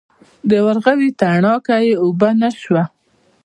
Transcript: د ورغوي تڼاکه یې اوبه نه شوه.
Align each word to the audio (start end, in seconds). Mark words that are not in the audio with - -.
د 0.49 0.51
ورغوي 0.65 1.09
تڼاکه 1.19 1.77
یې 1.85 1.93
اوبه 2.03 2.29
نه 2.41 2.49
شوه. 2.61 2.83